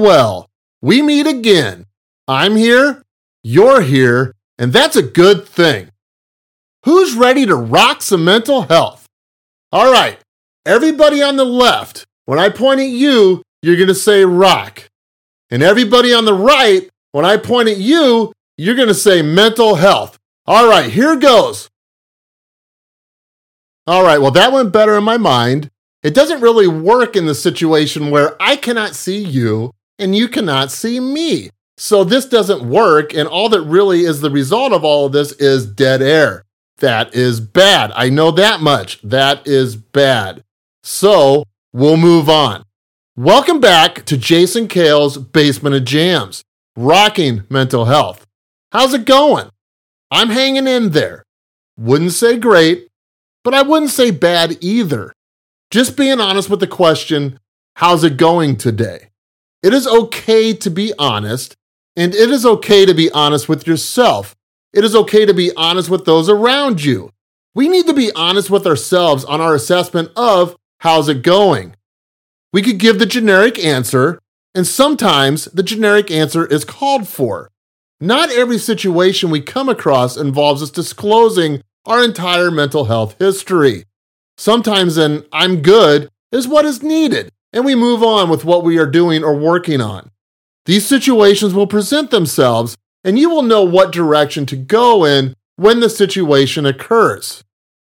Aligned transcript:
Well, 0.00 0.48
we 0.80 1.02
meet 1.02 1.26
again. 1.26 1.84
I'm 2.26 2.56
here, 2.56 3.02
you're 3.42 3.82
here, 3.82 4.34
and 4.58 4.72
that's 4.72 4.96
a 4.96 5.02
good 5.02 5.46
thing. 5.46 5.90
Who's 6.86 7.12
ready 7.12 7.44
to 7.44 7.54
rock 7.54 8.00
some 8.00 8.24
mental 8.24 8.62
health? 8.62 9.06
All 9.70 9.92
right, 9.92 10.18
everybody 10.64 11.22
on 11.22 11.36
the 11.36 11.44
left, 11.44 12.06
when 12.24 12.38
I 12.38 12.48
point 12.48 12.80
at 12.80 12.88
you, 12.88 13.42
you're 13.60 13.76
going 13.76 13.88
to 13.88 13.94
say 13.94 14.24
rock. 14.24 14.88
And 15.50 15.62
everybody 15.62 16.14
on 16.14 16.24
the 16.24 16.32
right, 16.32 16.88
when 17.12 17.26
I 17.26 17.36
point 17.36 17.68
at 17.68 17.76
you, 17.76 18.32
you're 18.56 18.76
going 18.76 18.88
to 18.88 18.94
say 18.94 19.20
mental 19.20 19.74
health. 19.74 20.16
All 20.46 20.66
right, 20.66 20.90
here 20.90 21.14
goes. 21.16 21.68
All 23.86 24.02
right, 24.02 24.18
well, 24.18 24.30
that 24.30 24.50
went 24.50 24.72
better 24.72 24.96
in 24.96 25.04
my 25.04 25.18
mind. 25.18 25.68
It 26.02 26.14
doesn't 26.14 26.40
really 26.40 26.68
work 26.68 27.16
in 27.16 27.26
the 27.26 27.34
situation 27.34 28.10
where 28.10 28.34
I 28.40 28.56
cannot 28.56 28.94
see 28.94 29.22
you 29.22 29.74
and 30.00 30.16
you 30.16 30.28
cannot 30.28 30.70
see 30.70 30.98
me. 30.98 31.50
So 31.76 32.04
this 32.04 32.26
doesn't 32.26 32.68
work, 32.68 33.14
and 33.14 33.28
all 33.28 33.48
that 33.50 33.62
really 33.62 34.00
is 34.00 34.20
the 34.20 34.30
result 34.30 34.72
of 34.72 34.84
all 34.84 35.06
of 35.06 35.12
this 35.12 35.32
is 35.32 35.66
dead 35.66 36.02
air. 36.02 36.44
That 36.78 37.14
is 37.14 37.40
bad. 37.40 37.92
I 37.94 38.08
know 38.08 38.30
that 38.32 38.60
much. 38.60 39.00
That 39.02 39.46
is 39.46 39.76
bad. 39.76 40.42
So 40.82 41.44
we'll 41.72 41.96
move 41.96 42.28
on. 42.28 42.64
Welcome 43.16 43.60
back 43.60 44.04
to 44.06 44.16
Jason 44.16 44.66
Kale's 44.66 45.18
Basement 45.18 45.74
of 45.74 45.84
Jams, 45.84 46.42
rocking 46.76 47.44
mental 47.50 47.84
health. 47.84 48.26
How's 48.72 48.94
it 48.94 49.04
going? 49.04 49.50
I'm 50.10 50.30
hanging 50.30 50.66
in 50.66 50.90
there. 50.90 51.24
Wouldn't 51.76 52.12
say 52.12 52.38
great, 52.38 52.88
but 53.44 53.54
I 53.54 53.62
wouldn't 53.62 53.90
say 53.90 54.10
bad 54.10 54.56
either. 54.62 55.12
Just 55.70 55.96
being 55.96 56.20
honest 56.20 56.50
with 56.50 56.60
the 56.60 56.66
question, 56.66 57.38
how's 57.76 58.04
it 58.04 58.16
going 58.16 58.56
today? 58.56 59.10
It 59.62 59.74
is 59.74 59.86
okay 59.86 60.54
to 60.54 60.70
be 60.70 60.92
honest, 60.98 61.56
and 61.96 62.14
it 62.14 62.30
is 62.30 62.46
okay 62.46 62.86
to 62.86 62.94
be 62.94 63.10
honest 63.10 63.48
with 63.48 63.66
yourself. 63.66 64.34
It 64.72 64.84
is 64.84 64.94
okay 64.94 65.26
to 65.26 65.34
be 65.34 65.52
honest 65.56 65.90
with 65.90 66.04
those 66.04 66.28
around 66.28 66.82
you. 66.82 67.10
We 67.54 67.68
need 67.68 67.86
to 67.86 67.92
be 67.92 68.12
honest 68.12 68.48
with 68.48 68.66
ourselves 68.66 69.24
on 69.24 69.40
our 69.40 69.54
assessment 69.54 70.10
of 70.16 70.56
how's 70.78 71.08
it 71.08 71.22
going. 71.22 71.74
We 72.52 72.62
could 72.62 72.78
give 72.78 72.98
the 72.98 73.06
generic 73.06 73.58
answer, 73.58 74.20
and 74.54 74.66
sometimes 74.66 75.44
the 75.46 75.62
generic 75.62 76.10
answer 76.10 76.46
is 76.46 76.64
called 76.64 77.06
for. 77.06 77.50
Not 78.00 78.30
every 78.30 78.58
situation 78.58 79.30
we 79.30 79.42
come 79.42 79.68
across 79.68 80.16
involves 80.16 80.62
us 80.62 80.70
disclosing 80.70 81.62
our 81.84 82.02
entire 82.02 82.50
mental 82.50 82.86
health 82.86 83.16
history. 83.18 83.84
Sometimes 84.38 84.96
an 84.96 85.24
I'm 85.32 85.60
good 85.60 86.08
is 86.32 86.48
what 86.48 86.64
is 86.64 86.82
needed, 86.82 87.30
and 87.52 87.64
we 87.64 87.74
move 87.74 88.02
on 88.02 88.28
with 88.28 88.44
what 88.44 88.64
we 88.64 88.78
are 88.78 88.86
doing 88.86 89.24
or 89.24 89.34
working 89.34 89.80
on. 89.80 90.10
These 90.66 90.86
situations 90.86 91.54
will 91.54 91.66
present 91.66 92.10
themselves, 92.10 92.76
and 93.02 93.18
you 93.18 93.30
will 93.30 93.42
know 93.42 93.62
what 93.62 93.92
direction 93.92 94.46
to 94.46 94.56
go 94.56 95.04
in 95.04 95.34
when 95.56 95.80
the 95.80 95.90
situation 95.90 96.66
occurs. 96.66 97.44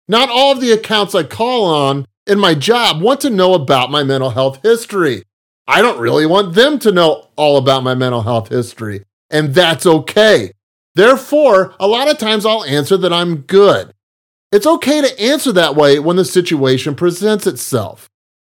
Not 0.08 0.30
all 0.30 0.52
of 0.52 0.60
the 0.60 0.72
accounts 0.72 1.14
I 1.14 1.22
call 1.22 1.64
on 1.64 2.06
in 2.26 2.38
my 2.38 2.54
job 2.54 3.02
want 3.02 3.20
to 3.20 3.30
know 3.30 3.54
about 3.54 3.90
my 3.90 4.02
mental 4.02 4.30
health 4.30 4.60
history. 4.62 5.24
I 5.66 5.80
don't 5.82 6.00
really 6.00 6.26
want 6.26 6.54
them 6.54 6.78
to 6.80 6.92
know 6.92 7.28
all 7.36 7.56
about 7.56 7.84
my 7.84 7.94
mental 7.94 8.22
health 8.22 8.48
history, 8.48 9.04
and 9.30 9.54
that's 9.54 9.86
okay. 9.86 10.52
Therefore, 10.94 11.74
a 11.80 11.86
lot 11.86 12.10
of 12.10 12.18
times 12.18 12.44
I'll 12.44 12.64
answer 12.64 12.96
that 12.96 13.12
I'm 13.12 13.42
good. 13.42 13.92
It's 14.50 14.66
okay 14.66 15.00
to 15.00 15.20
answer 15.20 15.52
that 15.52 15.76
way 15.76 15.98
when 15.98 16.16
the 16.16 16.24
situation 16.24 16.94
presents 16.94 17.46
itself. 17.46 18.08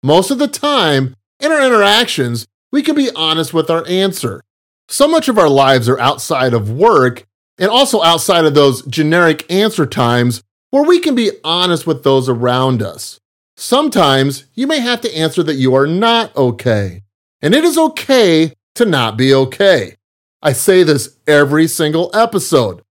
Most 0.05 0.31
of 0.31 0.37
the 0.37 0.49
time, 0.49 1.15
in 1.39 1.49
our 1.49 1.65
interactions, 1.65 2.45
we 2.73 2.81
can 2.81 2.93
be 2.93 3.09
honest 3.15 3.53
with 3.53 3.69
our 3.69 3.87
answer. 3.87 4.41
So 4.89 5.07
much 5.07 5.29
of 5.29 5.39
our 5.39 5.47
lives 5.47 5.87
are 5.87 5.99
outside 5.99 6.53
of 6.53 6.69
work 6.69 7.25
and 7.57 7.69
also 7.69 8.03
outside 8.03 8.43
of 8.43 8.53
those 8.53 8.81
generic 8.85 9.49
answer 9.49 9.85
times 9.85 10.43
where 10.71 10.83
we 10.83 10.99
can 10.99 11.15
be 11.15 11.31
honest 11.45 11.87
with 11.87 12.03
those 12.03 12.27
around 12.27 12.83
us. 12.83 13.17
Sometimes 13.55 14.43
you 14.55 14.67
may 14.67 14.81
have 14.81 14.99
to 15.01 15.15
answer 15.15 15.41
that 15.43 15.55
you 15.55 15.73
are 15.73 15.87
not 15.87 16.35
okay. 16.35 17.03
And 17.41 17.55
it 17.55 17.63
is 17.63 17.77
okay 17.77 18.53
to 18.75 18.85
not 18.85 19.15
be 19.15 19.33
okay. 19.33 19.95
I 20.41 20.51
say 20.51 20.83
this 20.83 21.17
every 21.27 21.67
single 21.67 22.11
episode. 22.13 22.81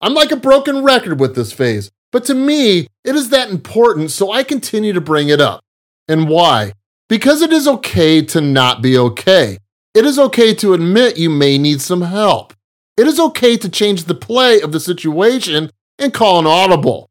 I'm 0.00 0.14
like 0.14 0.32
a 0.32 0.36
broken 0.36 0.82
record 0.82 1.20
with 1.20 1.34
this 1.34 1.52
phase, 1.52 1.90
but 2.12 2.24
to 2.24 2.34
me, 2.34 2.86
it 3.04 3.14
is 3.14 3.28
that 3.28 3.50
important, 3.50 4.10
so 4.10 4.32
I 4.32 4.42
continue 4.42 4.94
to 4.94 5.00
bring 5.02 5.28
it 5.28 5.40
up. 5.40 5.62
And 6.08 6.28
why? 6.28 6.72
Because 7.08 7.42
it 7.42 7.52
is 7.52 7.68
okay 7.68 8.22
to 8.22 8.40
not 8.40 8.82
be 8.82 8.96
okay. 8.98 9.58
It 9.94 10.06
is 10.06 10.18
okay 10.18 10.54
to 10.54 10.72
admit 10.72 11.18
you 11.18 11.28
may 11.30 11.58
need 11.58 11.80
some 11.80 12.02
help. 12.02 12.54
It 12.96 13.06
is 13.06 13.20
okay 13.20 13.56
to 13.56 13.68
change 13.68 14.04
the 14.04 14.14
play 14.14 14.60
of 14.60 14.72
the 14.72 14.80
situation 14.80 15.70
and 15.98 16.14
call 16.14 16.38
an 16.38 16.46
audible. 16.46 17.08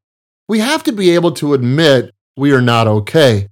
We 0.47 0.59
have 0.59 0.83
to 0.83 0.91
be 0.91 1.11
able 1.11 1.31
to 1.33 1.53
admit 1.53 2.11
we 2.35 2.51
are 2.51 2.61
not 2.61 2.87
okay. 2.87 3.47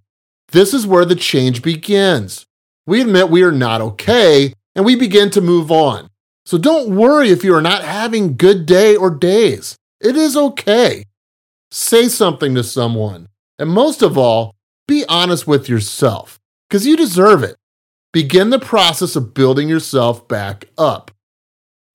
This 0.51 0.73
is 0.73 0.87
where 0.87 1.05
the 1.05 1.15
change 1.15 1.61
begins. 1.61 2.45
We 2.87 3.01
admit 3.01 3.29
we 3.29 3.43
are 3.43 3.51
not 3.51 3.81
okay 3.81 4.53
and 4.75 4.83
we 4.83 4.95
begin 4.95 5.29
to 5.31 5.41
move 5.41 5.71
on. 5.71 6.09
So 6.45 6.57
don't 6.57 6.95
worry 6.95 7.29
if 7.29 7.43
you 7.43 7.53
are 7.53 7.61
not 7.61 7.83
having 7.83 8.35
good 8.35 8.65
day 8.65 8.95
or 8.95 9.11
days. 9.11 9.75
It 10.01 10.15
is 10.15 10.35
okay. 10.35 11.05
Say 11.69 12.07
something 12.07 12.55
to 12.55 12.63
someone. 12.63 13.27
And 13.59 13.69
most 13.69 14.01
of 14.01 14.17
all, 14.17 14.55
be 14.89 15.05
honest 15.07 15.45
with 15.45 15.69
yourself 15.69 16.39
because 16.67 16.85
you 16.85 16.97
deserve 16.97 17.43
it. 17.43 17.55
Begin 18.11 18.49
the 18.49 18.59
process 18.59 19.15
of 19.15 19.35
building 19.35 19.69
yourself 19.69 20.27
back 20.27 20.65
up. 20.79 21.11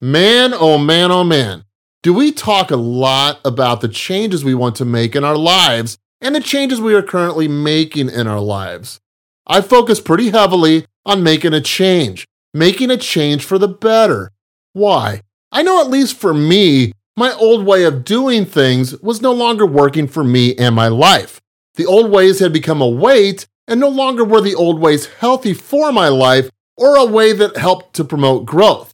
Man, 0.00 0.55
oh 0.55 0.78
man, 0.78 1.10
oh 1.10 1.25
man, 1.25 1.65
do 2.05 2.15
we 2.15 2.31
talk 2.31 2.71
a 2.71 2.77
lot 2.77 3.41
about 3.44 3.81
the 3.81 3.88
changes 3.88 4.44
we 4.44 4.55
want 4.55 4.77
to 4.77 4.84
make 4.84 5.16
in 5.16 5.25
our 5.25 5.37
lives 5.37 5.99
and 6.21 6.37
the 6.37 6.41
changes 6.41 6.81
we 6.81 6.94
are 6.94 7.03
currently 7.03 7.49
making 7.49 8.10
in 8.10 8.28
our 8.28 8.41
lives? 8.41 9.00
I 9.44 9.61
focus 9.61 10.00
pretty 10.00 10.31
heavily 10.31 10.87
on 11.05 11.25
making 11.25 11.53
a 11.53 11.61
change, 11.61 12.28
making 12.55 12.93
a 12.93 12.97
change 12.97 13.44
for 13.44 13.59
the 13.59 13.69
better. 13.69 14.31
Why? 14.72 15.22
I 15.50 15.62
know 15.62 15.81
at 15.81 15.91
least 15.91 16.16
for 16.16 16.32
me, 16.32 16.93
my 17.16 17.32
old 17.32 17.66
way 17.66 17.82
of 17.84 18.05
doing 18.05 18.44
things 18.44 18.97
was 19.00 19.21
no 19.21 19.32
longer 19.32 19.66
working 19.66 20.06
for 20.06 20.22
me 20.22 20.55
and 20.56 20.76
my 20.76 20.88
life. 20.88 21.41
The 21.75 21.87
old 21.87 22.11
ways 22.11 22.39
had 22.39 22.53
become 22.53 22.81
a 22.81 22.89
weight, 22.89 23.47
and 23.67 23.81
no 23.81 23.89
longer 23.89 24.25
were 24.25 24.41
the 24.41 24.55
old 24.55 24.79
ways 24.81 25.07
healthy 25.07 25.55
for 25.55 25.93
my 25.93 26.09
life 26.09 26.51
or 26.77 26.97
a 26.97 27.05
way 27.05 27.33
that 27.33 27.57
helped 27.57 27.95
to 27.95 28.05
promote 28.05 28.47
growth. 28.47 28.93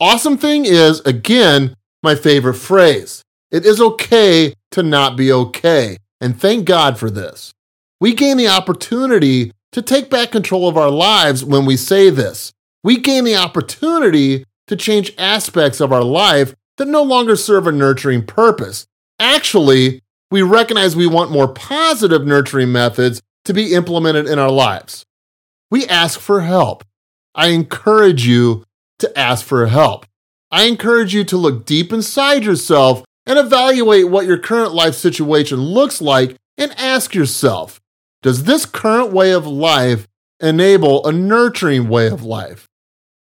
Awesome 0.00 0.38
thing 0.38 0.64
is, 0.64 1.00
again, 1.00 1.74
my 2.02 2.14
favorite 2.14 2.54
phrase. 2.54 3.22
It 3.50 3.66
is 3.66 3.80
okay 3.80 4.54
to 4.70 4.82
not 4.82 5.16
be 5.16 5.32
okay, 5.32 5.98
and 6.20 6.40
thank 6.40 6.64
God 6.64 6.98
for 6.98 7.10
this. 7.10 7.52
We 8.00 8.14
gain 8.14 8.36
the 8.36 8.48
opportunity 8.48 9.52
to 9.72 9.82
take 9.82 10.10
back 10.10 10.30
control 10.30 10.68
of 10.68 10.76
our 10.76 10.90
lives 10.90 11.44
when 11.44 11.66
we 11.66 11.76
say 11.76 12.10
this. 12.10 12.52
We 12.82 12.96
gain 12.96 13.24
the 13.24 13.36
opportunity 13.36 14.44
to 14.68 14.76
change 14.76 15.12
aspects 15.18 15.80
of 15.80 15.92
our 15.92 16.04
life 16.04 16.54
that 16.76 16.88
no 16.88 17.02
longer 17.02 17.36
serve 17.36 17.66
a 17.66 17.72
nurturing 17.72 18.24
purpose. 18.24 18.86
Actually, 19.18 20.00
we 20.30 20.42
recognize 20.42 20.94
we 20.94 21.06
want 21.06 21.30
more 21.30 21.48
positive 21.48 22.24
nurturing 22.24 22.70
methods 22.72 23.20
to 23.44 23.52
be 23.52 23.74
implemented 23.74 24.26
in 24.26 24.38
our 24.38 24.50
lives. 24.50 25.04
We 25.70 25.86
ask 25.86 26.20
for 26.20 26.42
help. 26.42 26.84
I 27.34 27.48
encourage 27.48 28.26
you 28.26 28.64
to 28.98 29.18
ask 29.18 29.44
for 29.44 29.66
help. 29.66 30.06
I 30.50 30.64
encourage 30.64 31.14
you 31.14 31.24
to 31.24 31.36
look 31.36 31.64
deep 31.64 31.92
inside 31.92 32.44
yourself 32.44 33.04
and 33.26 33.38
evaluate 33.38 34.08
what 34.08 34.26
your 34.26 34.38
current 34.38 34.74
life 34.74 34.94
situation 34.94 35.58
looks 35.58 36.00
like 36.00 36.36
and 36.58 36.72
ask 36.78 37.14
yourself 37.14 37.80
Does 38.22 38.44
this 38.44 38.66
current 38.66 39.12
way 39.12 39.32
of 39.32 39.46
life 39.46 40.06
enable 40.40 41.06
a 41.06 41.12
nurturing 41.12 41.88
way 41.88 42.08
of 42.08 42.22
life? 42.22 42.68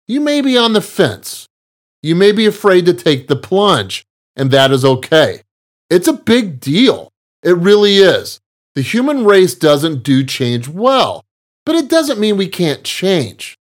You 0.09 0.21
may 0.21 0.41
be 0.41 0.57
on 0.57 0.73
the 0.73 0.81
fence. 0.81 1.47
You 2.03 2.17
may 2.17 2.33
be 2.33 2.47
afraid 2.47 2.87
to 2.87 2.95
take 2.95 3.29
the 3.29 3.37
plunge, 3.37 4.05
and 4.35 4.51
that 4.51 4.73
is 4.73 4.85
okay. 4.85 5.43
It's 5.93 6.09
a 6.09 6.15
big 6.15 6.59
deal. 6.59 7.13
It 7.43 7.55
really 7.59 7.97
is. 7.97 8.41
The 8.75 8.81
human 8.81 9.27
race 9.27 9.55
doesn't 9.55 10.03
do 10.03 10.25
change 10.25 10.67
well, 10.67 11.23
but 11.67 11.75
it 11.75 11.91
doesn't 11.91 12.19
mean 12.19 12.39
we 12.39 12.49
can't 12.49 12.83
change. 12.83 13.59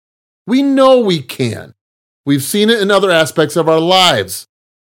We 0.47 0.62
know 0.62 1.00
we 1.00 1.21
can. 1.21 1.75
We've 2.25 2.43
seen 2.43 2.71
it 2.71 2.81
in 2.81 2.91
other 2.91 3.11
aspects 3.11 3.56
of 3.56 3.69
our 3.69 3.79
lives. 3.79 4.47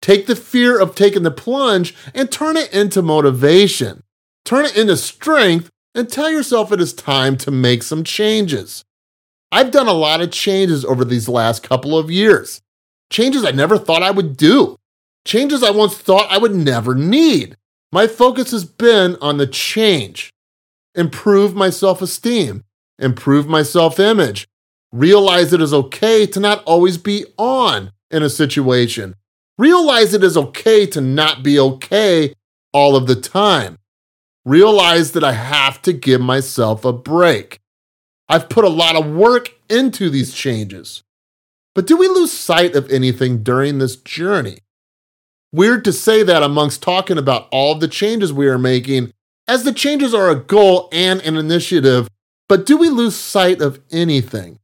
Take 0.03 0.27
the 0.27 0.35
fear 0.35 0.81
of 0.81 0.97
taking 0.97 1.23
the 1.23 1.31
plunge 1.31 1.95
and 2.17 2.33
turn 2.33 2.57
it 2.57 2.75
into 2.75 3.01
motivation. 3.01 4.03
Turn 4.45 4.65
it 4.65 4.77
into 4.77 4.97
strength 4.97 5.71
and 5.95 6.11
tell 6.11 6.33
yourself 6.33 6.73
it 6.73 6.81
is 6.81 6.93
time 6.93 7.37
to 7.37 7.53
make 7.53 7.85
some 7.85 8.03
changes. 8.03 8.85
I've 9.53 9.71
done 9.71 9.87
a 9.87 9.93
lot 9.93 10.21
of 10.21 10.33
changes 10.33 10.85
over 10.85 11.05
these 11.05 11.29
last 11.29 11.63
couple 11.63 11.97
of 11.97 12.11
years 12.11 12.61
changes 13.09 13.45
I 13.45 13.51
never 13.53 13.79
thought 13.79 14.03
I 14.03 14.11
would 14.11 14.37
do, 14.37 14.77
changes 15.25 15.63
I 15.63 15.71
once 15.71 15.97
thought 15.97 16.31
I 16.31 16.39
would 16.39 16.55
never 16.55 16.95
need. 16.95 17.57
My 17.93 18.07
focus 18.07 18.53
has 18.53 18.65
been 18.65 19.17
on 19.21 19.39
the 19.39 19.47
change, 19.47 20.33
improve 20.95 21.55
my 21.55 21.71
self 21.71 22.03
esteem, 22.03 22.65
improve 22.99 23.47
my 23.47 23.63
self 23.63 23.99
image, 23.99 24.47
Realize 24.93 25.53
it 25.53 25.61
is 25.61 25.73
okay 25.73 26.27
to 26.27 26.41
not 26.41 26.65
always 26.65 26.99
be 26.99 27.25
on 27.39 27.93
in 28.11 28.25
a 28.25 28.31
situation. 28.31 29.15
Realize 29.57 30.15
it 30.15 30.25
is 30.25 30.37
okay 30.37 30.85
to 30.87 31.01
not 31.01 31.45
be 31.45 31.59
okay 31.61 32.35
all 32.73 32.97
of 32.97 33.07
the 33.07 33.15
time. 33.15 33.79
Realize 34.45 35.13
that 35.13 35.23
I 35.23 35.33
have 35.33 35.81
to 35.83 35.93
give 35.93 36.21
myself 36.21 36.85
a 36.85 36.93
break. 36.93 37.61
I've 38.29 38.49
put 38.49 38.65
a 38.65 38.69
lot 38.69 38.97
of 38.97 39.07
work 39.07 39.51
into 39.69 40.11
these 40.11 40.35
changes. 40.35 41.05
But 41.75 41.87
do 41.87 41.97
we 41.97 42.09
lose 42.09 42.33
sight 42.33 42.75
of 42.75 42.91
anything 42.91 43.45
during 43.45 43.79
this 43.79 43.95
journey? 43.95 44.59
Weird 45.53 45.85
to 45.85 45.93
say 45.93 46.23
that 46.23 46.43
amongst 46.43 46.83
talking 46.83 47.19
about 47.19 47.49
all 47.51 47.75
the 47.75 47.89
changes 47.89 48.33
we 48.33 48.47
are 48.47 48.59
making, 48.59 49.13
as 49.49 49.65
the 49.65 49.73
changes 49.73 50.15
are 50.15 50.31
a 50.31 50.37
goal 50.37 50.89
and 50.93 51.21
an 51.23 51.37
initiative, 51.37 52.09
but 52.49 52.67
do 52.67 52.77
we 52.77 52.89
lose 52.89 53.17
sight 53.17 53.61
of 53.61 53.81
anything? 53.91 54.59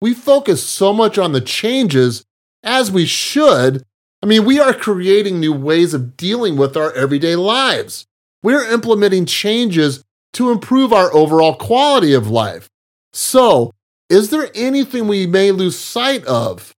We 0.00 0.14
focus 0.14 0.64
so 0.64 0.92
much 0.92 1.16
on 1.16 1.32
the 1.32 1.40
changes, 1.40 2.24
as 2.62 2.90
we 2.90 3.06
should. 3.06 3.84
I 4.22 4.26
mean, 4.26 4.44
we 4.44 4.58
are 4.58 4.74
creating 4.74 5.38
new 5.38 5.52
ways 5.52 5.94
of 5.94 6.16
dealing 6.16 6.56
with 6.56 6.76
our 6.76 6.92
everyday 6.92 7.36
lives. 7.36 8.06
We're 8.42 8.68
implementing 8.68 9.26
changes 9.26 10.04
to 10.34 10.50
improve 10.50 10.92
our 10.92 11.12
overall 11.14 11.54
quality 11.54 12.12
of 12.12 12.28
life. 12.28 12.68
So, 13.12 13.72
is 14.10 14.30
there 14.30 14.50
anything 14.54 15.08
we 15.08 15.26
may 15.26 15.50
lose 15.50 15.78
sight 15.78 16.24
of? 16.26 16.74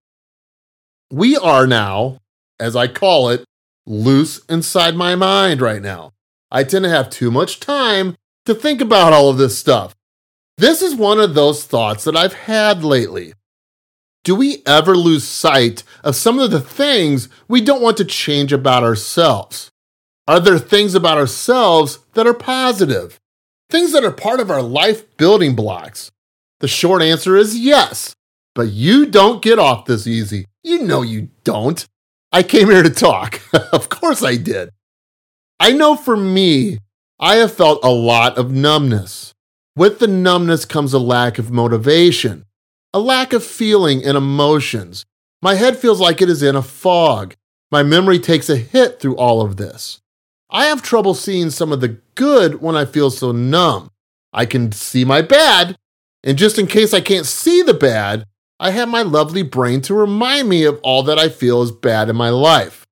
We 1.11 1.37
are 1.37 1.67
now, 1.67 2.19
as 2.61 2.77
I 2.77 2.89
call 2.89 3.29
it, 3.31 3.45
loose 3.87 4.45
inside 4.47 4.95
my 4.97 5.15
mind 5.15 5.61
right 5.61 5.83
now. 5.83 6.13
I 6.51 6.65
tend 6.65 6.85
to 6.85 6.91
have 6.91 7.11
too 7.11 7.31
much 7.31 7.61
time 7.61 8.17
to 8.47 8.55
think 8.55 8.81
about 8.81 9.13
all 9.13 9.29
of 9.29 9.39
this 9.39 9.59
stuff. 9.59 9.95
This 10.57 10.83
is 10.83 10.95
one 10.95 11.21
of 11.21 11.35
those 11.35 11.65
thoughts 11.65 12.05
that 12.05 12.17
I've 12.17 12.35
had 12.35 12.83
lately. 12.83 13.35
Do 14.25 14.35
we 14.35 14.63
ever 14.67 14.97
lose 14.97 15.25
sight 15.25 15.85
of 16.03 16.17
some 16.17 16.39
of 16.39 16.51
the 16.51 16.61
things 16.61 17.29
we 17.47 17.61
don't 17.61 17.83
want 17.83 17.97
to 17.99 18.05
change 18.05 18.53
about 18.53 18.83
ourselves? 18.83 19.71
Are 20.27 20.41
there 20.41 20.59
things 20.59 20.95
about 20.95 21.17
ourselves 21.17 22.01
that 22.15 22.27
are 22.27 22.35
positive? 22.35 23.19
Things 23.71 23.93
that 23.93 24.05
are 24.05 24.13
part 24.13 24.41
of 24.41 24.51
our 24.51 24.63
life 24.63 25.17
building 25.17 25.55
blocks? 25.55 26.11
The 26.61 26.69
short 26.69 27.03
answer 27.03 27.37
is 27.37 27.59
yes, 27.59 28.15
but 28.55 28.69
you 28.69 29.07
don't 29.07 29.41
get 29.41 29.59
off 29.59 29.85
this 29.85 30.07
easy. 30.07 30.47
You 30.63 30.81
know 30.81 31.03
you 31.03 31.29
don't. 31.45 31.87
I 32.33 32.43
came 32.43 32.69
here 32.69 32.83
to 32.83 32.91
talk. 32.91 33.41
of 33.73 33.89
course 33.89 34.23
I 34.23 34.37
did. 34.37 34.71
I 35.61 35.73
know 35.73 35.97
for 35.97 36.17
me, 36.17 36.79
I 37.19 37.37
have 37.37 37.53
felt 37.53 37.81
a 37.83 37.91
lot 37.91 38.39
of 38.39 38.53
numbness. 38.53 39.35
With 39.75 39.99
the 39.99 40.07
numbness 40.07 40.65
comes 40.65 40.93
a 40.93 40.99
lack 40.99 41.39
of 41.39 41.51
motivation, 41.51 42.45
a 42.93 43.01
lack 43.01 43.33
of 43.33 43.45
feeling 43.45 44.05
and 44.05 44.17
emotions. 44.17 45.05
My 45.41 45.55
head 45.55 45.77
feels 45.77 46.01
like 46.01 46.21
it 46.21 46.29
is 46.29 46.43
in 46.43 46.57
a 46.57 46.63
fog. 46.63 47.35
My 47.71 47.83
memory 47.83 48.19
takes 48.19 48.49
a 48.51 48.57
hit 48.57 49.01
through 49.01 49.17
all 49.17 49.41
of 49.41 49.57
this. 49.57 50.01
I 50.51 50.67
have 50.67 50.83
trouble 50.83 51.15
seeing 51.15 51.51
some 51.51 51.73
of 51.73 51.81
the 51.81 51.99
good 52.15 52.61
when 52.61 52.77
I 52.77 52.85
feel 52.87 53.11
so 53.11 53.33
numb. 53.33 53.91
I 54.33 54.47
can 54.47 54.73
see 54.73 55.05
my 55.05 55.23
bad, 55.23 55.77
and 56.25 56.39
just 56.39 56.59
in 56.59 56.67
case 56.67 56.93
I 56.95 57.01
can't 57.01 57.27
see 57.27 57.63
the 57.63 57.75
bad, 57.75 58.25
I 58.61 58.73
have 58.73 58.89
my 58.89 59.03
lovely 59.03 59.43
brain 59.43 59.81
to 59.83 59.95
remind 59.95 60.49
me 60.49 60.65
of 60.65 60.81
all 60.83 61.05
that 61.05 61.19
I 61.19 61.29
feel 61.29 61.63
is 61.63 61.71
bad 61.71 62.09
in 62.09 62.17
my 62.17 62.31
life. 62.31 62.85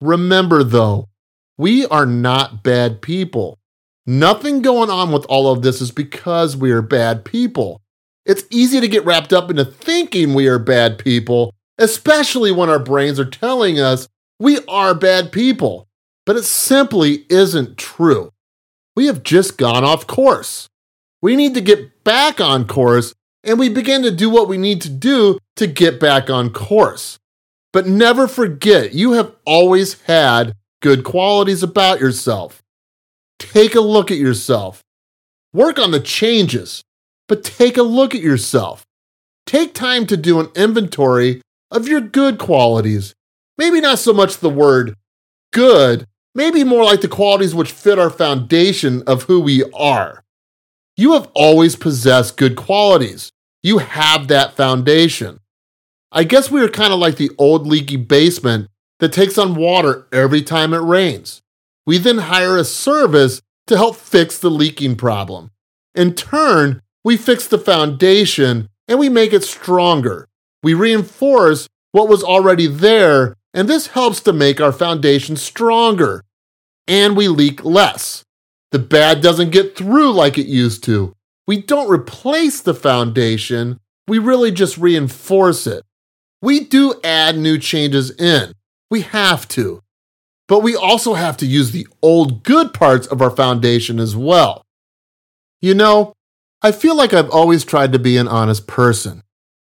Remember, 0.00 0.62
though, 0.62 1.08
we 1.56 1.86
are 1.86 2.04
not 2.04 2.62
bad 2.62 3.00
people. 3.00 3.58
Nothing 4.06 4.60
going 4.60 4.90
on 4.90 5.12
with 5.12 5.24
all 5.26 5.50
of 5.50 5.62
this 5.62 5.80
is 5.80 5.90
because 5.90 6.56
we 6.56 6.70
are 6.70 6.82
bad 6.82 7.24
people. 7.24 7.80
It's 8.26 8.44
easy 8.50 8.80
to 8.80 8.88
get 8.88 9.04
wrapped 9.06 9.32
up 9.32 9.50
into 9.50 9.64
thinking 9.64 10.34
we 10.34 10.46
are 10.46 10.58
bad 10.58 10.98
people, 10.98 11.54
especially 11.78 12.52
when 12.52 12.68
our 12.68 12.78
brains 12.78 13.18
are 13.18 13.24
telling 13.24 13.80
us 13.80 14.08
we 14.38 14.58
are 14.68 14.94
bad 14.94 15.32
people. 15.32 15.88
But 16.26 16.36
it 16.36 16.44
simply 16.44 17.24
isn't 17.30 17.78
true. 17.78 18.30
We 18.94 19.06
have 19.06 19.22
just 19.22 19.56
gone 19.56 19.84
off 19.84 20.06
course. 20.06 20.68
We 21.22 21.34
need 21.34 21.54
to 21.54 21.60
get 21.60 22.04
back 22.04 22.40
on 22.40 22.66
course 22.66 23.14
and 23.46 23.58
we 23.58 23.68
begin 23.68 24.02
to 24.02 24.10
do 24.10 24.28
what 24.28 24.48
we 24.48 24.58
need 24.58 24.82
to 24.82 24.90
do 24.90 25.38
to 25.54 25.66
get 25.66 26.00
back 26.00 26.28
on 26.28 26.50
course. 26.50 27.18
But 27.72 27.86
never 27.86 28.26
forget, 28.26 28.92
you 28.92 29.12
have 29.12 29.34
always 29.44 30.00
had 30.02 30.54
good 30.82 31.04
qualities 31.04 31.62
about 31.62 32.00
yourself. 32.00 32.62
Take 33.38 33.74
a 33.74 33.80
look 33.80 34.10
at 34.10 34.18
yourself. 34.18 34.82
Work 35.52 35.78
on 35.78 35.90
the 35.90 36.00
changes, 36.00 36.82
but 37.28 37.44
take 37.44 37.76
a 37.76 37.82
look 37.82 38.14
at 38.14 38.20
yourself. 38.20 38.84
Take 39.46 39.74
time 39.74 40.06
to 40.08 40.16
do 40.16 40.40
an 40.40 40.48
inventory 40.56 41.40
of 41.70 41.86
your 41.86 42.00
good 42.00 42.38
qualities. 42.38 43.14
Maybe 43.56 43.80
not 43.80 43.98
so 43.98 44.12
much 44.12 44.38
the 44.38 44.50
word 44.50 44.96
good, 45.52 46.06
maybe 46.34 46.64
more 46.64 46.84
like 46.84 47.00
the 47.00 47.08
qualities 47.08 47.54
which 47.54 47.72
fit 47.72 47.98
our 47.98 48.10
foundation 48.10 49.02
of 49.06 49.24
who 49.24 49.40
we 49.40 49.64
are. 49.72 50.22
You 50.96 51.12
have 51.12 51.30
always 51.34 51.76
possessed 51.76 52.36
good 52.36 52.56
qualities. 52.56 53.30
You 53.66 53.78
have 53.78 54.28
that 54.28 54.54
foundation. 54.54 55.40
I 56.12 56.22
guess 56.22 56.52
we 56.52 56.62
are 56.62 56.68
kind 56.68 56.92
of 56.92 57.00
like 57.00 57.16
the 57.16 57.32
old 57.36 57.66
leaky 57.66 57.96
basement 57.96 58.68
that 59.00 59.12
takes 59.12 59.38
on 59.38 59.56
water 59.56 60.06
every 60.12 60.42
time 60.42 60.72
it 60.72 60.76
rains. 60.78 61.42
We 61.84 61.98
then 61.98 62.18
hire 62.18 62.56
a 62.56 62.62
service 62.62 63.42
to 63.66 63.76
help 63.76 63.96
fix 63.96 64.38
the 64.38 64.52
leaking 64.52 64.94
problem. 64.94 65.50
In 65.96 66.14
turn, 66.14 66.80
we 67.02 67.16
fix 67.16 67.48
the 67.48 67.58
foundation 67.58 68.68
and 68.86 69.00
we 69.00 69.08
make 69.08 69.32
it 69.32 69.42
stronger. 69.42 70.28
We 70.62 70.72
reinforce 70.72 71.66
what 71.90 72.08
was 72.08 72.22
already 72.22 72.68
there, 72.68 73.34
and 73.52 73.68
this 73.68 73.88
helps 73.88 74.20
to 74.20 74.32
make 74.32 74.60
our 74.60 74.70
foundation 74.70 75.34
stronger. 75.34 76.22
And 76.86 77.16
we 77.16 77.26
leak 77.26 77.64
less. 77.64 78.22
The 78.70 78.78
bad 78.78 79.22
doesn't 79.22 79.50
get 79.50 79.76
through 79.76 80.12
like 80.12 80.38
it 80.38 80.46
used 80.46 80.84
to. 80.84 81.15
We 81.46 81.62
don't 81.62 81.90
replace 81.90 82.60
the 82.60 82.74
foundation, 82.74 83.78
we 84.08 84.18
really 84.18 84.50
just 84.50 84.78
reinforce 84.78 85.66
it. 85.66 85.84
We 86.42 86.60
do 86.60 86.94
add 87.02 87.38
new 87.38 87.58
changes 87.58 88.10
in. 88.10 88.52
We 88.90 89.02
have 89.02 89.48
to. 89.48 89.82
But 90.48 90.60
we 90.60 90.76
also 90.76 91.14
have 91.14 91.36
to 91.38 91.46
use 91.46 91.72
the 91.72 91.88
old 92.02 92.44
good 92.44 92.72
parts 92.72 93.06
of 93.06 93.20
our 93.20 93.30
foundation 93.30 93.98
as 93.98 94.14
well. 94.14 94.62
You 95.60 95.74
know, 95.74 96.12
I 96.62 96.72
feel 96.72 96.96
like 96.96 97.12
I've 97.12 97.30
always 97.30 97.64
tried 97.64 97.92
to 97.92 97.98
be 97.98 98.16
an 98.16 98.28
honest 98.28 98.66
person. 98.66 99.22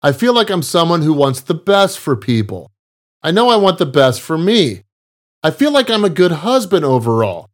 I 0.02 0.12
feel 0.12 0.34
like 0.34 0.50
I'm 0.50 0.64
someone 0.64 1.02
who 1.02 1.14
wants 1.14 1.42
the 1.42 1.54
best 1.54 2.00
for 2.00 2.16
people. 2.16 2.72
I 3.22 3.32
know 3.32 3.50
I 3.50 3.56
want 3.56 3.78
the 3.78 3.86
best 3.86 4.22
for 4.22 4.38
me. 4.38 4.82
I 5.44 5.52
feel 5.52 5.72
like 5.72 5.90
I'm 5.90 6.06
a 6.06 6.10
good 6.10 6.32
husband 6.32 6.86
overall. 6.86 7.50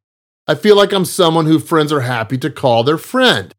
I 0.48 0.56
feel 0.56 0.76
like 0.76 0.92
I'm 0.92 1.06
someone 1.06 1.46
who 1.46 1.60
friends 1.60 1.92
are 1.92 2.02
happy 2.02 2.38
to 2.40 2.50
call 2.50 2.84
their 2.84 2.98
friend. 2.98 3.54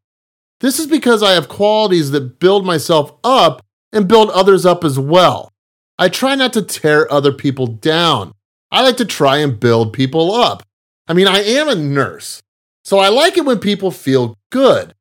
This 0.61 0.79
is 0.79 0.85
because 0.87 1.23
I 1.23 1.31
have 1.31 1.49
qualities 1.49 2.11
that 2.11 2.39
build 2.39 2.65
myself 2.65 3.13
up 3.23 3.65
and 3.91 4.07
build 4.07 4.29
others 4.29 4.65
up 4.65 4.83
as 4.83 4.97
well. 4.97 5.51
I 5.97 6.07
try 6.07 6.35
not 6.35 6.53
to 6.53 6.61
tear 6.61 7.11
other 7.11 7.33
people 7.33 7.67
down. 7.67 8.31
I 8.71 8.83
like 8.83 8.97
to 8.97 9.05
try 9.05 9.37
and 9.37 9.59
build 9.59 9.91
people 9.91 10.33
up. 10.33 10.63
I 11.07 11.13
mean, 11.13 11.27
I 11.27 11.39
am 11.39 11.67
a 11.67 11.75
nurse, 11.75 12.41
so 12.85 12.99
I 12.99 13.09
like 13.09 13.37
it 13.37 13.45
when 13.45 13.59
people 13.59 13.91
feel 13.91 14.37
good. 14.51 14.93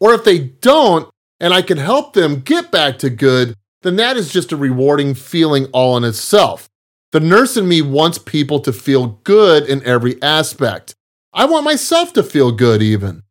Or 0.00 0.14
if 0.14 0.24
they 0.24 0.38
don't, 0.38 1.08
and 1.38 1.52
I 1.52 1.62
can 1.62 1.78
help 1.78 2.14
them 2.14 2.40
get 2.40 2.70
back 2.70 2.98
to 3.00 3.10
good, 3.10 3.54
then 3.82 3.96
that 3.96 4.16
is 4.16 4.32
just 4.32 4.52
a 4.52 4.56
rewarding 4.56 5.14
feeling 5.14 5.66
all 5.66 5.96
in 5.98 6.04
itself. 6.04 6.68
The 7.12 7.20
nurse 7.20 7.56
in 7.58 7.68
me 7.68 7.82
wants 7.82 8.18
people 8.18 8.58
to 8.60 8.72
feel 8.72 9.20
good 9.22 9.66
in 9.66 9.84
every 9.84 10.20
aspect. 10.22 10.94
I 11.34 11.44
want 11.44 11.64
myself 11.64 12.14
to 12.14 12.22
feel 12.22 12.52
good, 12.52 12.80
even. 12.82 13.23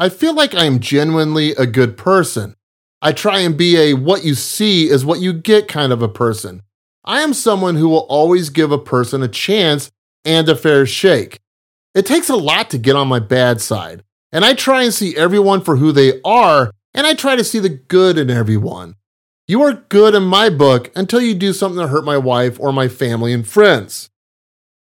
I 0.00 0.08
feel 0.10 0.32
like 0.32 0.54
I 0.54 0.64
am 0.64 0.78
genuinely 0.78 1.50
a 1.56 1.66
good 1.66 1.96
person. 1.96 2.54
I 3.02 3.10
try 3.10 3.40
and 3.40 3.56
be 3.56 3.76
a 3.76 3.94
what 3.94 4.24
you 4.24 4.36
see 4.36 4.88
is 4.88 5.04
what 5.04 5.18
you 5.18 5.32
get 5.32 5.66
kind 5.66 5.92
of 5.92 6.02
a 6.02 6.08
person. 6.08 6.62
I 7.04 7.22
am 7.22 7.34
someone 7.34 7.74
who 7.74 7.88
will 7.88 8.06
always 8.08 8.48
give 8.48 8.70
a 8.70 8.78
person 8.78 9.24
a 9.24 9.28
chance 9.28 9.90
and 10.24 10.48
a 10.48 10.54
fair 10.54 10.86
shake. 10.86 11.40
It 11.96 12.06
takes 12.06 12.28
a 12.28 12.36
lot 12.36 12.70
to 12.70 12.78
get 12.78 12.94
on 12.94 13.08
my 13.08 13.18
bad 13.18 13.60
side, 13.60 14.04
and 14.30 14.44
I 14.44 14.54
try 14.54 14.84
and 14.84 14.94
see 14.94 15.16
everyone 15.16 15.62
for 15.62 15.76
who 15.76 15.90
they 15.90 16.20
are, 16.24 16.70
and 16.94 17.04
I 17.04 17.14
try 17.14 17.34
to 17.34 17.42
see 17.42 17.58
the 17.58 17.68
good 17.68 18.18
in 18.18 18.30
everyone. 18.30 18.94
You 19.48 19.62
are 19.62 19.84
good 19.88 20.14
in 20.14 20.24
my 20.24 20.48
book 20.48 20.92
until 20.94 21.20
you 21.20 21.34
do 21.34 21.52
something 21.52 21.80
to 21.80 21.88
hurt 21.88 22.04
my 22.04 22.18
wife 22.18 22.60
or 22.60 22.72
my 22.72 22.86
family 22.86 23.32
and 23.32 23.46
friends. 23.46 24.10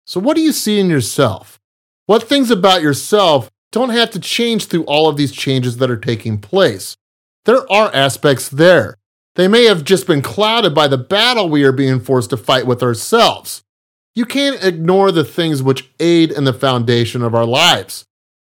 So, 0.06 0.20
what 0.20 0.36
do 0.36 0.42
you 0.42 0.52
see 0.52 0.80
in 0.80 0.90
yourself? 0.90 1.60
What 2.06 2.24
things 2.24 2.52
about 2.52 2.82
yourself 2.84 3.50
don't 3.72 3.90
have 3.90 4.12
to 4.12 4.20
change 4.20 4.66
through 4.66 4.84
all 4.84 5.08
of 5.08 5.18
these 5.18 5.32
changes 5.32 5.78
that 5.78 5.90
are 5.90 5.98
taking 5.98 6.38
place? 6.40 6.96
There 7.46 7.70
are 7.72 7.94
aspects 7.94 8.50
there. 8.50 8.96
They 9.36 9.48
may 9.48 9.64
have 9.66 9.84
just 9.84 10.08
been 10.08 10.22
clouded 10.22 10.76
by 10.76 10.88
the 10.88 10.98
battle 10.98 11.50
we 11.50 11.64
are 11.64 11.72
being 11.72 12.00
forced 12.00 12.32
to 12.32 12.38
fight 12.38 12.68
with 12.68 12.84
ourselves. 12.84 13.64
You 14.14 14.26
can't 14.26 14.62
ignore 14.64 15.12
the 15.12 15.24
things 15.24 15.64
which 15.64 15.90
aid 16.00 16.32
in 16.32 16.44
the 16.44 16.54
foundation 16.54 17.22
of 17.24 17.34
our 17.34 17.46
lives. 17.46 18.04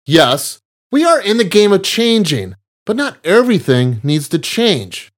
Yes, 0.05 0.59
we 0.91 1.05
are 1.05 1.21
in 1.21 1.37
the 1.37 1.45
game 1.45 1.71
of 1.71 1.83
changing, 1.83 2.55
but 2.85 2.97
not 2.97 3.17
everything 3.23 4.01
needs 4.03 4.27
to 4.29 4.39
change. 4.39 5.09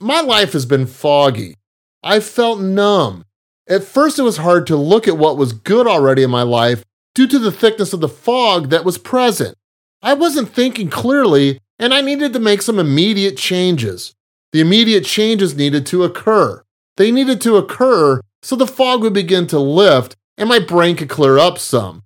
my 0.00 0.20
life 0.20 0.52
has 0.52 0.66
been 0.66 0.86
foggy. 0.86 1.54
I 2.02 2.18
felt 2.20 2.60
numb. 2.60 3.24
At 3.68 3.84
first, 3.84 4.18
it 4.18 4.22
was 4.22 4.36
hard 4.38 4.66
to 4.66 4.76
look 4.76 5.08
at 5.08 5.16
what 5.16 5.38
was 5.38 5.52
good 5.54 5.86
already 5.86 6.22
in 6.22 6.30
my 6.30 6.42
life 6.42 6.84
due 7.14 7.26
to 7.26 7.38
the 7.38 7.52
thickness 7.52 7.92
of 7.92 8.00
the 8.00 8.08
fog 8.08 8.70
that 8.70 8.84
was 8.84 8.98
present. 8.98 9.56
I 10.02 10.14
wasn't 10.14 10.50
thinking 10.50 10.90
clearly, 10.90 11.60
and 11.78 11.94
I 11.94 12.00
needed 12.00 12.32
to 12.32 12.40
make 12.40 12.62
some 12.62 12.78
immediate 12.78 13.36
changes. 13.36 14.14
The 14.52 14.60
immediate 14.60 15.04
changes 15.04 15.56
needed 15.56 15.86
to 15.86 16.04
occur. 16.04 16.62
They 16.96 17.10
needed 17.10 17.40
to 17.42 17.56
occur 17.56 18.20
so 18.42 18.56
the 18.56 18.66
fog 18.66 19.02
would 19.02 19.14
begin 19.14 19.46
to 19.48 19.58
lift 19.58 20.16
and 20.36 20.48
my 20.48 20.58
brain 20.58 20.96
could 20.96 21.08
clear 21.08 21.38
up 21.38 21.58
some. 21.58 22.02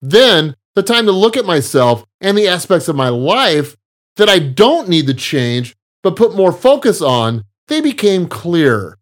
Then, 0.00 0.54
the 0.74 0.82
time 0.82 1.06
to 1.06 1.12
look 1.12 1.36
at 1.36 1.44
myself 1.44 2.04
and 2.20 2.36
the 2.38 2.48
aspects 2.48 2.88
of 2.88 2.96
my 2.96 3.08
life 3.08 3.76
that 4.16 4.28
I 4.28 4.38
don't 4.38 4.88
need 4.88 5.06
to 5.08 5.14
change 5.14 5.76
but 6.02 6.16
put 6.16 6.36
more 6.36 6.52
focus 6.52 7.02
on, 7.02 7.44
they 7.68 7.80
became 7.80 8.28
clear. 8.28 8.96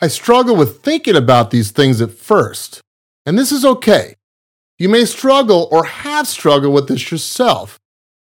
I 0.00 0.08
struggle 0.08 0.56
with 0.56 0.82
thinking 0.82 1.16
about 1.16 1.50
these 1.50 1.70
things 1.70 2.00
at 2.00 2.10
first, 2.10 2.80
and 3.24 3.38
this 3.38 3.52
is 3.52 3.64
okay. 3.64 4.16
You 4.78 4.88
may 4.88 5.04
struggle 5.04 5.68
or 5.70 5.84
have 5.84 6.26
struggled 6.26 6.74
with 6.74 6.88
this 6.88 7.10
yourself. 7.10 7.78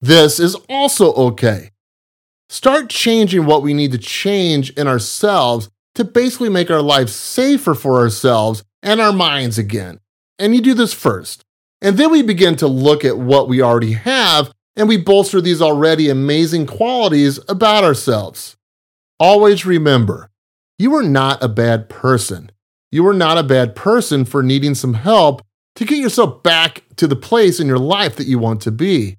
This 0.01 0.39
is 0.39 0.55
also 0.67 1.13
okay. 1.13 1.71
Start 2.49 2.89
changing 2.89 3.45
what 3.45 3.61
we 3.61 3.73
need 3.73 3.93
to 3.93 3.97
change 3.97 4.71
in 4.71 4.87
ourselves 4.87 5.69
to 5.95 6.03
basically 6.03 6.49
make 6.49 6.69
our 6.69 6.81
lives 6.81 7.13
safer 7.15 7.73
for 7.73 7.99
ourselves 7.99 8.63
and 8.81 8.99
our 8.99 9.13
minds 9.13 9.57
again. 9.57 9.99
And 10.37 10.53
you 10.53 10.61
do 10.61 10.73
this 10.73 10.93
first. 10.93 11.43
And 11.81 11.97
then 11.97 12.11
we 12.11 12.21
begin 12.21 12.55
to 12.57 12.67
look 12.67 13.05
at 13.05 13.17
what 13.17 13.47
we 13.47 13.61
already 13.61 13.93
have 13.93 14.51
and 14.75 14.87
we 14.87 14.97
bolster 14.97 15.39
these 15.39 15.61
already 15.61 16.09
amazing 16.09 16.65
qualities 16.65 17.39
about 17.47 17.83
ourselves. 17.83 18.57
Always 19.19 19.65
remember, 19.65 20.29
you 20.77 20.93
are 20.95 21.03
not 21.03 21.43
a 21.43 21.47
bad 21.47 21.89
person. 21.89 22.51
You 22.91 23.07
are 23.07 23.13
not 23.13 23.37
a 23.37 23.43
bad 23.43 23.75
person 23.75 24.25
for 24.25 24.43
needing 24.43 24.75
some 24.75 24.95
help 24.95 25.41
to 25.75 25.85
get 25.85 25.97
yourself 25.97 26.43
back 26.43 26.83
to 26.97 27.07
the 27.07 27.15
place 27.15 27.59
in 27.59 27.67
your 27.67 27.79
life 27.79 28.15
that 28.15 28.27
you 28.27 28.39
want 28.39 28.61
to 28.61 28.71
be. 28.71 29.17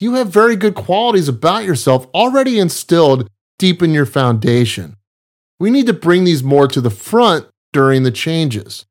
You 0.00 0.14
have 0.14 0.28
very 0.28 0.56
good 0.56 0.74
qualities 0.74 1.28
about 1.28 1.64
yourself 1.64 2.06
already 2.14 2.58
instilled 2.58 3.28
deep 3.58 3.82
in 3.82 3.92
your 3.92 4.06
foundation. 4.06 4.96
We 5.60 5.70
need 5.70 5.86
to 5.86 5.92
bring 5.92 6.24
these 6.24 6.42
more 6.42 6.66
to 6.68 6.80
the 6.80 6.90
front 6.90 7.46
during 7.72 8.02
the 8.02 8.10
changes. 8.10 8.86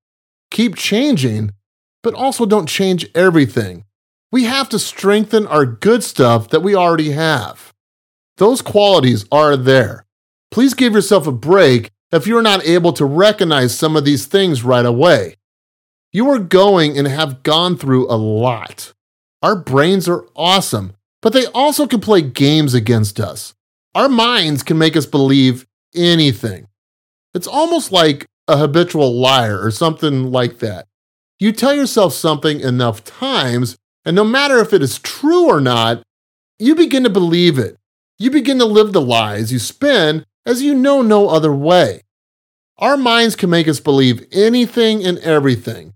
Keep 0.52 0.76
changing, 0.76 1.52
but 2.02 2.14
also 2.14 2.46
don't 2.46 2.70
change 2.70 3.08
everything. 3.14 3.86
We 4.32 4.46
have 4.46 4.70
to 4.70 4.80
strengthen 4.80 5.46
our 5.46 5.66
good 5.66 6.04
stuff 6.04 6.50
that 6.50 6.62
we 6.62 6.74
already 6.74 7.12
have. 7.12 7.74
Those 8.38 8.62
qualities 8.62 9.26
are 9.32 9.56
there. 9.56 10.06
Please 10.50 10.74
give 10.74 10.94
yourself 10.94 11.28
a 11.28 11.32
break 11.32 11.92
if 12.12 12.26
you're 12.26 12.42
not 12.42 12.66
able 12.66 12.94
to 12.94 13.06
recognize 13.06 13.78
some 13.78 13.96
of 13.96 14.06
these 14.06 14.26
things 14.26 14.64
right 14.64 14.86
away. 14.86 15.36
You 16.16 16.30
are 16.30 16.38
going 16.38 16.96
and 16.96 17.08
have 17.08 17.42
gone 17.42 17.76
through 17.76 18.08
a 18.08 18.14
lot. 18.14 18.94
Our 19.42 19.56
brains 19.56 20.08
are 20.08 20.28
awesome, 20.36 20.94
but 21.24 21.34
they 21.34 21.48
also 21.48 21.88
can 21.88 22.02
play 22.02 22.22
games 22.22 22.76
against 22.76 23.20
us. 23.20 23.56
Our 23.96 24.08
minds 24.08 24.62
can 24.62 24.78
make 24.78 24.96
us 24.96 25.08
believe 25.08 25.66
anything. 25.96 26.68
It's 27.34 27.48
almost 27.48 27.92
like 27.92 28.28
a 28.48 28.58
habitual 28.58 29.12
liar 29.20 29.60
or 29.60 29.72
something 29.72 30.32
like 30.32 30.60
that. 30.60 30.86
You 31.40 31.52
tell 31.52 31.74
yourself 31.74 32.14
something 32.14 32.60
enough 32.60 33.04
times, 33.04 33.76
and 34.06 34.16
no 34.16 34.24
matter 34.24 34.60
if 34.60 34.72
it 34.72 34.84
is 34.84 35.00
true 35.00 35.48
or 35.48 35.60
not, 35.60 36.04
you 36.60 36.76
begin 36.76 37.04
to 37.06 37.10
believe 37.10 37.58
it. 37.58 37.76
You 38.20 38.30
begin 38.30 38.60
to 38.60 38.66
live 38.66 38.94
the 38.94 39.02
lies 39.02 39.52
you 39.52 39.58
spin 39.58 40.26
as 40.46 40.62
you 40.62 40.76
know 40.76 41.02
no 41.02 41.30
other 41.30 41.52
way. 41.52 42.02
Our 42.78 42.98
minds 42.98 43.36
can 43.36 43.50
make 43.50 43.68
us 43.68 43.80
believe 43.80 44.28
anything 44.32 45.04
and 45.04 45.18
everything. 45.18 45.94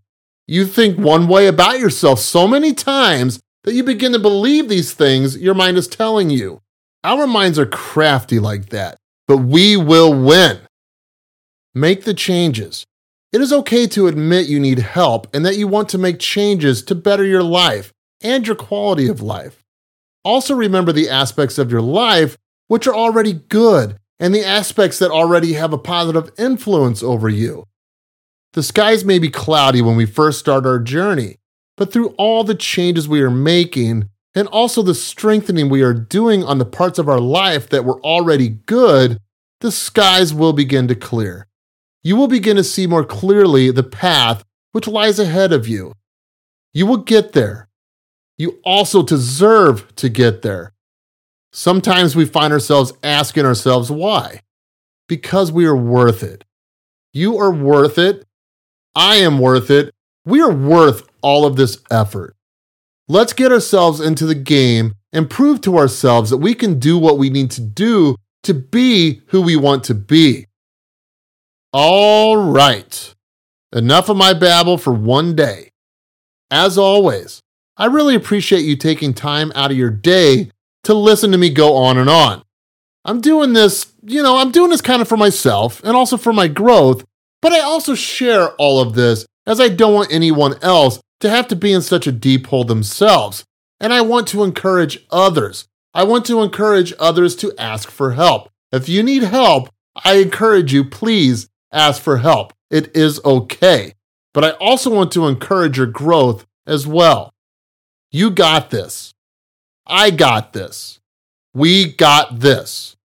You 0.50 0.66
think 0.66 0.98
one 0.98 1.28
way 1.28 1.48
about 1.48 1.80
yourself 1.80 2.20
so 2.20 2.48
many 2.48 2.74
times 2.74 3.42
that 3.66 3.74
you 3.74 3.84
begin 3.84 4.14
to 4.14 4.20
believe 4.20 4.70
these 4.70 4.94
things 4.94 5.38
your 5.38 5.54
mind 5.54 5.78
is 5.78 5.90
telling 5.90 6.30
you. 6.30 6.62
Our 7.04 7.28
minds 7.28 7.60
are 7.60 7.66
crafty 7.66 8.40
like 8.40 8.70
that, 8.70 8.98
but 9.28 9.40
we 9.40 9.76
will 9.76 10.14
win. 10.14 10.60
Make 11.76 12.06
the 12.06 12.14
changes. 12.14 12.86
It 13.34 13.42
is 13.42 13.52
okay 13.52 13.88
to 13.88 14.08
admit 14.08 14.48
you 14.48 14.58
need 14.58 14.80
help 14.80 15.28
and 15.36 15.46
that 15.46 15.58
you 15.58 15.68
want 15.68 15.90
to 15.90 15.98
make 15.98 16.18
changes 16.18 16.82
to 16.84 16.96
better 16.96 17.26
your 17.26 17.44
life 17.44 17.92
and 18.22 18.48
your 18.48 18.56
quality 18.56 19.10
of 19.10 19.22
life. 19.22 19.66
Also, 20.24 20.56
remember 20.56 20.94
the 20.94 21.10
aspects 21.10 21.58
of 21.58 21.72
your 21.72 21.82
life 21.82 22.38
which 22.70 22.88
are 22.88 22.96
already 22.96 23.34
good 23.34 23.98
and 24.18 24.34
the 24.34 24.46
aspects 24.46 24.98
that 25.00 25.12
already 25.12 25.54
have 25.54 25.74
a 25.74 25.78
positive 25.78 26.32
influence 26.38 27.04
over 27.04 27.28
you. 27.28 27.66
The 28.58 28.64
skies 28.64 29.06
may 29.06 29.20
be 29.20 29.30
cloudy 29.30 29.84
when 29.84 29.96
we 29.96 30.08
first 30.08 30.40
start 30.40 30.66
our 30.66 30.80
journey, 30.80 31.38
but 31.76 31.94
through 31.94 32.16
all 32.18 32.44
the 32.44 32.56
changes 32.56 33.08
we 33.08 33.22
are 33.22 33.30
making 33.30 34.10
and 34.34 34.48
also 34.48 34.82
the 34.82 34.96
strengthening 34.96 35.70
we 35.70 35.84
are 35.84 35.94
doing 35.94 36.44
on 36.44 36.58
the 36.58 36.66
parts 36.66 36.98
of 36.98 37.08
our 37.08 37.20
life 37.20 37.70
that 37.70 37.86
were 37.86 38.02
already 38.02 38.50
good, 38.50 39.20
the 39.62 39.72
skies 39.72 40.34
will 40.34 40.54
begin 40.54 40.88
to 40.88 40.96
clear. 40.96 41.46
You 42.02 42.16
will 42.16 42.28
begin 42.28 42.56
to 42.56 42.64
see 42.64 42.88
more 42.88 43.04
clearly 43.04 43.70
the 43.70 43.84
path 43.84 44.44
which 44.72 44.88
lies 44.88 45.20
ahead 45.20 45.54
of 45.54 45.68
you. 45.68 45.94
You 46.74 46.88
will 46.88 46.98
get 46.98 47.34
there. 47.34 47.70
You 48.40 48.58
also 48.66 49.04
deserve 49.04 49.96
to 49.98 50.10
get 50.10 50.42
there. 50.42 50.74
Sometimes 51.54 52.16
we 52.16 52.26
find 52.26 52.52
ourselves 52.52 52.92
asking 53.04 53.46
ourselves 53.46 53.92
why. 53.92 54.42
Because 55.08 55.52
we 55.52 55.68
are 55.68 55.78
worth 55.78 56.24
it. 56.24 56.44
You 57.14 57.38
are 57.38 57.52
worth 57.52 58.00
it 58.00 58.27
I 58.98 59.18
am 59.18 59.38
worth 59.38 59.70
it. 59.70 59.94
We 60.26 60.42
are 60.42 60.52
worth 60.52 61.08
all 61.22 61.46
of 61.46 61.56
this 61.56 61.78
effort. 61.92 62.36
Let's 63.08 63.32
get 63.32 63.52
ourselves 63.52 64.02
into 64.02 64.26
the 64.26 64.34
game 64.34 64.96
and 65.14 65.30
prove 65.30 65.62
to 65.62 65.78
ourselves 65.78 66.32
that 66.32 66.38
we 66.38 66.56
can 66.56 66.80
do 66.80 66.98
what 66.98 67.20
we 67.20 67.30
need 67.30 67.52
to 67.52 67.62
do 67.62 68.16
to 68.42 68.56
be 68.56 69.22
who 69.28 69.44
we 69.44 69.56
want 69.56 69.84
to 69.84 69.94
be. 69.94 70.48
All 71.72 72.38
right. 72.38 73.14
Enough 73.72 74.10
of 74.10 74.18
my 74.18 74.34
babble 74.34 74.80
for 74.80 74.94
one 74.94 75.36
day. 75.36 75.70
As 76.50 76.76
always, 76.76 77.40
I 77.78 77.86
really 77.86 78.16
appreciate 78.16 78.66
you 78.66 78.76
taking 78.76 79.14
time 79.14 79.52
out 79.54 79.70
of 79.70 79.78
your 79.78 79.92
day 79.92 80.50
to 80.86 80.96
listen 80.96 81.32
to 81.34 81.38
me 81.38 81.52
go 81.52 81.76
on 81.76 82.00
and 82.00 82.10
on. 82.10 82.42
I'm 83.06 83.22
doing 83.22 83.54
this, 83.54 83.94
you 84.02 84.24
know, 84.24 84.38
I'm 84.38 84.50
doing 84.50 84.72
this 84.72 84.82
kind 84.82 85.04
of 85.04 85.08
for 85.08 85.18
myself 85.18 85.84
and 85.84 85.96
also 85.96 86.18
for 86.18 86.34
my 86.34 86.48
growth 86.48 87.06
but 87.48 87.56
I 87.56 87.62
also 87.62 87.96
share 87.96 88.50
all 88.56 88.82
of 88.82 88.94
this 88.94 89.26
as 89.46 89.62
I 89.62 89.70
don't 89.70 89.94
want 89.94 90.12
anyone 90.12 90.62
else 90.62 91.00
to 91.22 91.30
have 91.30 91.48
to 91.48 91.56
be 91.56 91.72
in 91.72 91.82
such 91.82 92.06
a 92.06 92.12
deep 92.12 92.48
hole 92.48 92.66
themselves. 92.66 93.46
And 93.80 93.94
I 93.94 94.02
want 94.02 94.28
to 94.28 94.44
encourage 94.44 95.06
others. 95.12 95.66
I 95.94 96.04
want 96.04 96.26
to 96.26 96.42
encourage 96.42 96.92
others 97.00 97.38
to 97.38 97.54
ask 97.58 97.90
for 97.90 98.12
help. 98.12 98.50
If 98.74 98.90
you 98.90 99.02
need 99.02 99.24
help, 99.24 99.70
I 100.04 100.16
encourage 100.16 100.74
you, 100.74 100.84
please 100.84 101.48
ask 101.72 102.02
for 102.02 102.18
help. 102.18 102.52
It 102.70 102.94
is 102.98 103.22
okay. 103.24 103.94
But 104.34 104.44
I 104.44 104.50
also 104.60 104.94
want 104.94 105.14
to 105.14 105.28
encourage 105.28 105.78
your 105.78 105.88
growth 105.88 106.46
as 106.66 106.86
well. 106.86 107.32
You 108.12 108.30
got 108.30 108.72
this. 108.72 109.14
I 109.86 110.10
got 110.10 110.52
this. 110.52 111.00
We 111.54 111.94
got 111.94 112.42
this. 112.42 112.98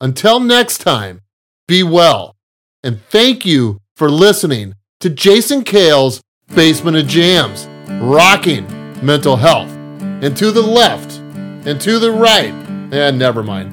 Until 0.00 0.38
next 0.38 0.78
time, 0.78 1.22
be 1.66 1.82
well 1.82 2.36
and 2.82 3.00
thank 3.10 3.46
you 3.46 3.80
for 3.96 4.10
listening 4.10 4.74
to 5.00 5.10
Jason 5.10 5.64
Kale's 5.64 6.22
Basement 6.54 6.96
of 6.96 7.06
Jams, 7.06 7.66
rocking 8.02 8.66
mental 9.04 9.36
health. 9.36 9.70
And 9.70 10.36
to 10.36 10.52
the 10.52 10.62
left, 10.62 11.18
and 11.66 11.80
to 11.80 11.98
the 11.98 12.12
right, 12.12 12.52
and 12.92 13.18
never 13.18 13.42
mind. 13.42 13.72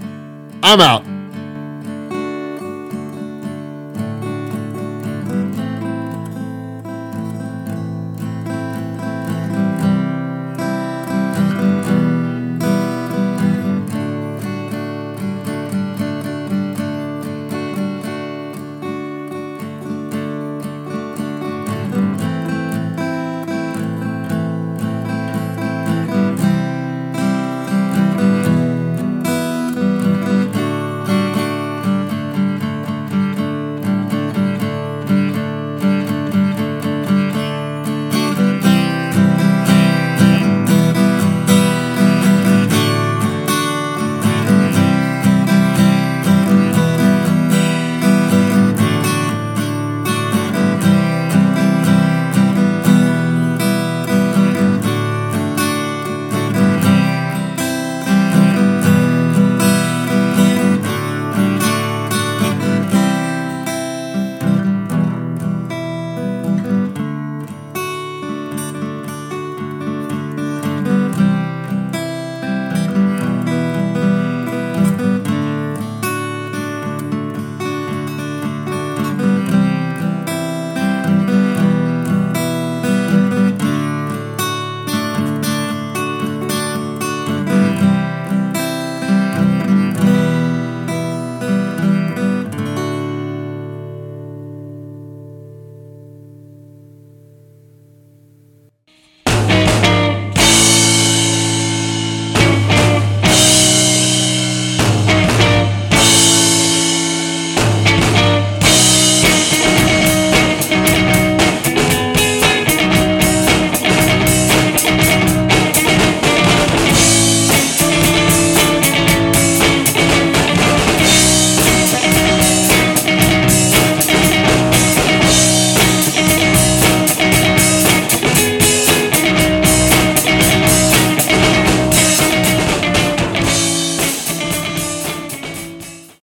I'm 0.64 0.82
out. 0.82 1.19